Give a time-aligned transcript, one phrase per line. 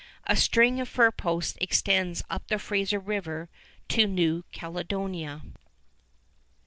[0.25, 3.49] A string of fur posts extends up Fraser River
[3.89, 5.43] to New Caledonia.